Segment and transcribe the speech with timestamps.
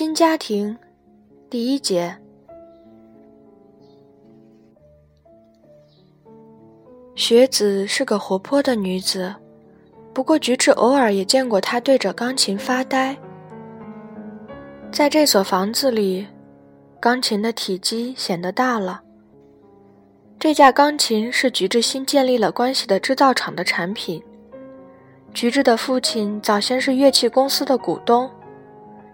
[0.00, 0.78] 新家庭，
[1.50, 2.16] 第一节。
[7.14, 9.34] 雪子是个活泼的女子，
[10.14, 13.14] 不过菊治偶尔也见过她对着钢琴发呆。
[14.90, 16.26] 在这所房子里，
[16.98, 19.02] 钢琴的体积显得大了。
[20.38, 24.24] 这架钢琴是菊治新建立了关系的制造厂的产品。
[25.34, 28.30] 菊治的父亲早先是乐器公司的股东，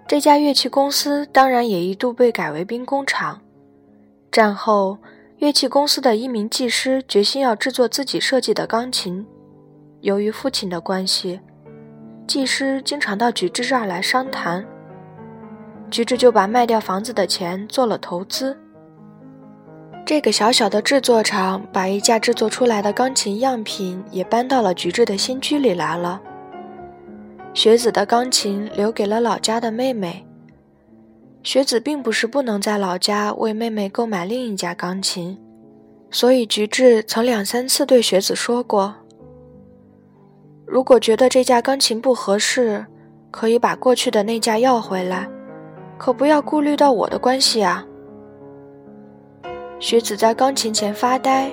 [0.09, 3.41] 这家乐器公司当然也一度被改为兵工厂。
[4.31, 4.99] 战后，
[5.39, 9.27] 乐器公司的一名技师决心要制作自己设计的钢琴。
[10.03, 11.41] 由于父亲的关系，
[12.25, 14.65] 技师经常到菊治这儿来商谈。
[15.91, 18.57] 菊治就把卖掉房子的钱做了投资。
[20.05, 26.23] 这个小小的制作厂把一架制作出来的钢琴样品也搬到了菊治的新居里来了。
[27.57, 30.27] 学子的钢琴留给了老家的妹妹。
[31.43, 35.39] 学子并不是不能在老家为妹妹购买另一架钢琴，
[36.11, 38.95] 所以菊治曾两三次对学子说过
[40.69, 42.85] ：“如果觉得这架钢琴不合适，
[43.31, 45.27] 可以把过去的那架要回来，
[45.97, 47.87] 可不要顾虑到我的关系啊。”
[49.81, 51.51] 学子在钢琴前发呆，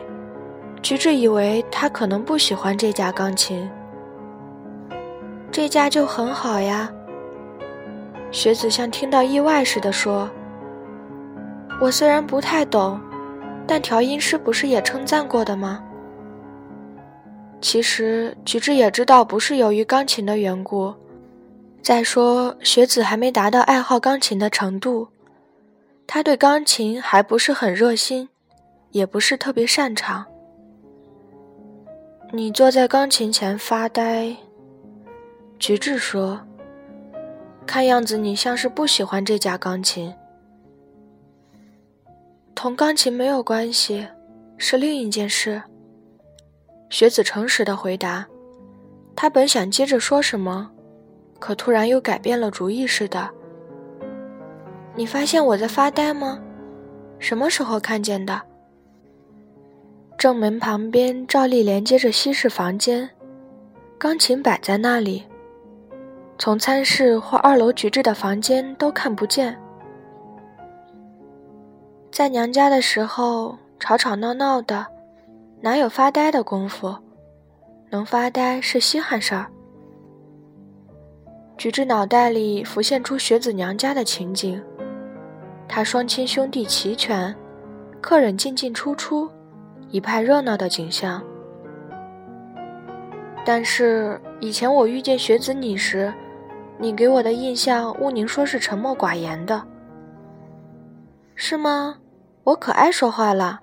[0.82, 3.72] 菊治以为他可能不喜欢这架钢琴。
[5.54, 6.92] 这家就很好呀。
[8.32, 10.28] 雪子像听到意外似的说
[11.80, 13.00] ：“我虽然不太懂，
[13.68, 15.84] 但调音师不是也称赞过的吗？”
[17.62, 20.92] 其实菊治也知道不是由于钢琴的缘故。
[21.84, 25.08] 再说雪子还没达到爱好钢琴的程度。
[26.08, 28.28] 他对钢琴还不是很热心，
[28.90, 30.26] 也不是特别擅长。
[32.32, 34.36] 你坐在钢琴前发呆，
[35.60, 36.42] 菊治说
[37.66, 40.14] ：“看样子你像是不喜欢这架钢琴。”
[42.56, 44.08] 同钢琴没有关系，
[44.58, 45.62] 是另一件事。
[46.90, 48.26] 雪子诚实的回答。
[49.16, 50.72] 他本想接着说什么，
[51.40, 53.30] 可突然又改变了主意似的。
[54.96, 56.40] 你发现我在发呆吗？
[57.20, 58.42] 什么时候看见的？
[60.18, 63.10] 正门旁边照例连接着西式房间，
[63.98, 65.24] 钢琴摆在那里，
[66.44, 69.58] 从餐室或二楼菊治的房间都看不见。
[72.12, 74.86] 在娘家的时候吵吵闹闹的，
[75.62, 76.94] 哪有发呆的功夫？
[77.90, 79.48] 能发呆是稀罕事儿。
[81.56, 84.62] 菊治脑袋里浮现出雪子娘家的情景。
[85.66, 87.34] 他双亲兄弟齐全，
[88.02, 89.30] 客人进进出出，
[89.88, 91.24] 一派热闹的景象。
[93.46, 96.14] 但是以前我遇见雪子你时，
[96.84, 99.64] 你给我的印象，毋宁说是沉默寡言的，
[101.34, 101.96] 是吗？
[102.44, 103.58] 我可爱说话了，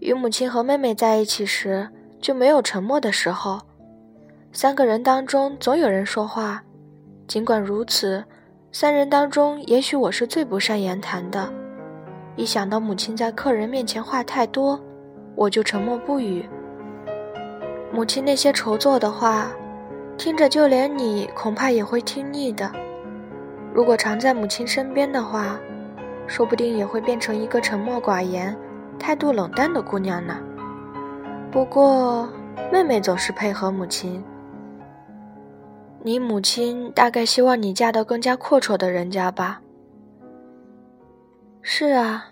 [0.00, 1.88] 与母亲和妹妹在一起时
[2.20, 3.60] 就没有沉默的时候，
[4.50, 6.60] 三个人当中总有人说话。
[7.28, 8.24] 尽管如此。
[8.72, 11.48] 三人当中，也许我是最不善言谈的。
[12.36, 14.78] 一想到母亲在客人面前话太多，
[15.36, 16.44] 我就沉默不语。
[17.92, 19.50] 母亲那些愁作的话，
[20.18, 22.70] 听着就连你恐怕也会听腻的。
[23.72, 25.58] 如果常在母亲身边的话，
[26.26, 28.54] 说不定也会变成一个沉默寡言、
[28.98, 30.38] 态度冷淡的姑娘呢。
[31.52, 32.28] 不过，
[32.72, 34.22] 妹妹总是配合母亲。
[36.02, 39.62] 你母亲大概希望你嫁到更加阔绰的人家吧？
[41.62, 42.30] 是啊。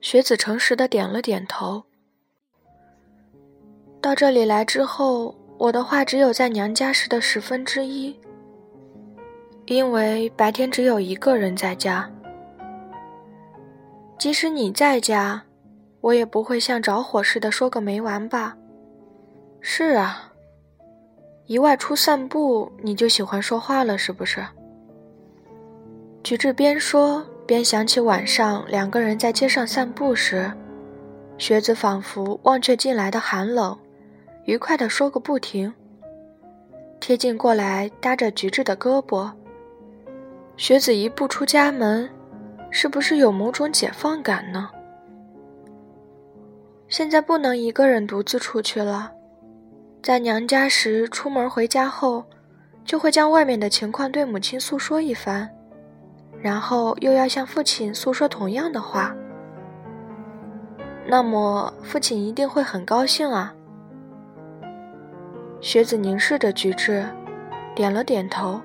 [0.00, 1.84] 雪子诚实的点了点头。
[4.00, 8.18] 到这里来之后，我的话只有在娘家时的十分之一，
[9.66, 12.10] 因为白天只有一个人在家。
[14.18, 15.40] 即使你在家，
[16.00, 18.56] 我也不会像着火似的说个没完吧？
[19.60, 20.32] 是啊。
[21.46, 24.44] 一外出散步，你就喜欢说话了，是不是？
[26.24, 30.52] 菊治边说边想起晚上两个人在街上散步时，
[31.38, 33.78] 雪子仿佛忘却进来的寒冷，
[34.44, 35.72] 愉快地说个不停。
[36.98, 39.30] 贴近过来搭着菊治的胳膊。
[40.56, 42.08] 雪子一步出家门，
[42.70, 44.70] 是不是有某种解放感呢？
[46.88, 49.12] 现在不能一个人独自出去了。
[50.02, 52.24] 在娘家时，出门回家后，
[52.84, 55.48] 就会将外面的情况对母亲诉说一番，
[56.40, 59.14] 然后又要向父亲诉说同样的话。
[61.06, 63.54] 那么，父亲一定会很高兴啊。
[65.62, 67.04] 雪子凝视着菊治，
[67.72, 68.60] 点了点头。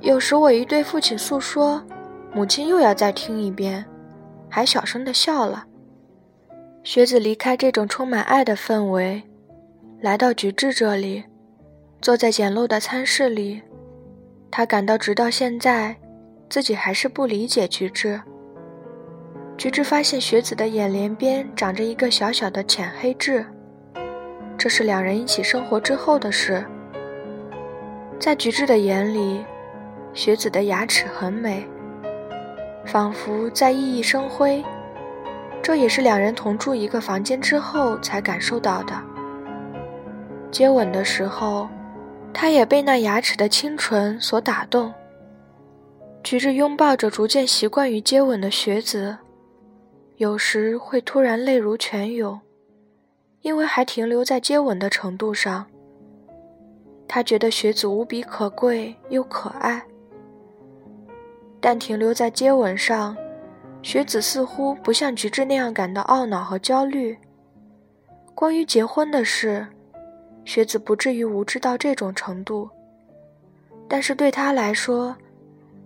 [0.00, 1.84] 有时我一对父亲诉说，
[2.32, 3.84] 母亲又要再听一遍，
[4.48, 5.66] 还小声的笑了。
[6.82, 9.22] 学子离开这种充满爱的氛围，
[10.00, 11.22] 来到菊治这里，
[12.00, 13.60] 坐在简陋的餐室里，
[14.50, 15.94] 他感到直到现在，
[16.48, 18.18] 自己还是不理解菊治。
[19.58, 23.44] 菊治发现学子的眼帘边长着一个小小的浅黑痣，
[24.56, 26.64] 这是两人一起生活之后的事。
[28.18, 29.44] 在菊治的眼里，
[30.12, 31.66] 学子的牙齿很美，
[32.86, 34.64] 仿佛在熠熠生辉。
[35.62, 38.94] 这也是两人同住一个房间之后才感受到的。
[40.50, 41.68] 接吻的时候，
[42.32, 44.92] 他也被那牙齿的清纯所打动。
[46.22, 49.18] 菊治拥抱着逐渐习惯于接吻的学子。
[50.16, 52.40] 有时会突然泪如泉涌，
[53.44, 55.66] 因为还停留在接吻的程度上。
[57.06, 59.84] 他觉得学子无比可贵又可爱，
[61.60, 63.14] 但停留在接吻上，
[63.82, 67.16] 学子似乎不像菊治那样感到懊恼和焦虑。
[68.34, 69.66] 关于结婚的事，
[70.46, 72.70] 学子不至于无知到这种程度，
[73.86, 75.14] 但是对他来说，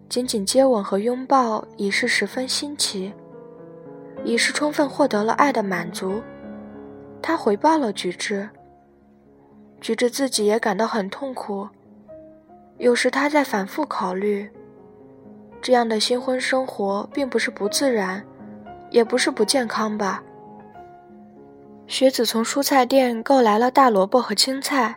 [0.08, 3.12] 仅仅接吻和拥抱已是十分新奇。
[4.24, 6.20] 已是充分获得了爱的满足，
[7.22, 8.48] 他回报了菊治。
[9.80, 11.68] 菊治自己也感到很痛苦。
[12.78, 14.48] 有时他在反复考虑，
[15.60, 18.24] 这样的新婚生活并不是不自然，
[18.90, 20.22] 也不是不健康吧。
[21.86, 24.96] 雪子从蔬菜店购来了大萝卜和青菜，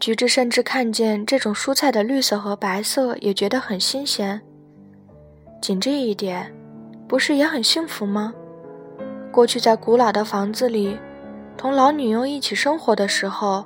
[0.00, 4.40] 菊治甚至看见这种蔬菜的绿色和白色，也觉得很新鲜。
[5.60, 6.52] 仅这一点。
[7.08, 8.32] 不是也很幸福吗？
[9.30, 10.98] 过去在古老的房子里，
[11.56, 13.64] 同老女佣一起生活的时候，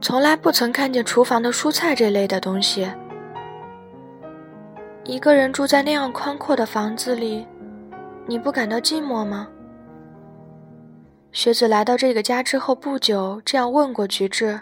[0.00, 2.86] 从来不曾看见厨房的蔬菜这类的东西。
[5.04, 7.46] 一个人住在那样宽阔的房子里，
[8.26, 9.48] 你不感到寂寞吗？
[11.32, 14.60] 学子来到这个家之后不久，这样问过菊治。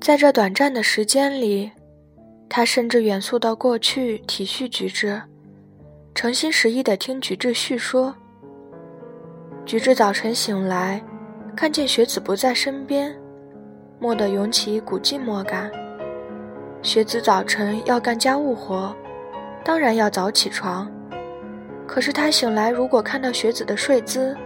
[0.00, 1.70] 在这短暂的时间里，
[2.48, 5.22] 他甚至远溯到过去，体恤菊治。
[6.14, 8.14] 诚心实意地听菊治叙说。
[9.64, 11.02] 菊治早晨醒来，
[11.56, 13.16] 看见雪子不在身边，
[14.00, 15.70] 蓦地涌起一股寂寞感。
[16.82, 18.94] 雪子早晨要干家务活，
[19.64, 20.86] 当然要早起床。
[21.86, 24.36] 可是他醒来，如果看到雪子的睡姿，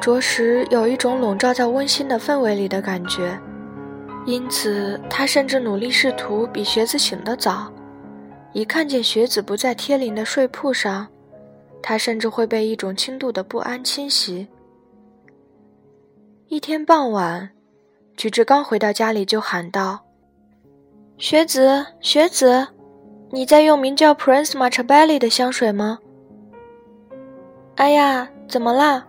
[0.00, 3.36] 着实有一种笼罩在温馨的氛围里的感觉。
[4.24, 7.68] 因此，他甚至努力试图比雪子醒得早。
[8.52, 11.08] 一看见雪子不在贴邻的睡铺上，
[11.82, 14.46] 他甚至会被一种轻度的不安侵袭。
[16.50, 17.48] 一天傍晚，
[18.16, 20.00] 菊治刚回到家里就喊道
[21.16, 22.66] ：“雪子，雪子，
[23.30, 26.00] 你在用名叫 Prince Machabelli 的香水吗
[27.78, 29.06] ？”“哎呀，怎么啦？”“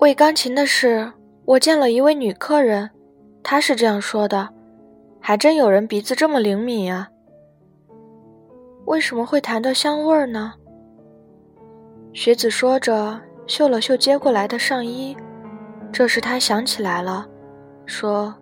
[0.00, 1.10] 为钢琴的事，
[1.46, 2.90] 我见了一位女客人，
[3.42, 4.50] 她是这样说的，
[5.20, 7.08] 还真有人鼻子这么灵敏呀。”
[8.84, 10.52] 为什么会谈到香味呢？
[12.12, 15.16] 学子说着，嗅了嗅接过来的上衣。
[15.92, 17.26] 这时他想起来了，
[17.86, 18.34] 说：“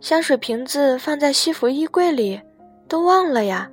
[0.00, 2.40] 香水瓶子放在西服衣柜里，
[2.88, 3.70] 都忘了呀。”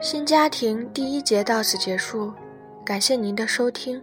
[0.00, 2.32] 新家庭第一节到此结束，
[2.84, 4.00] 感谢您的收听。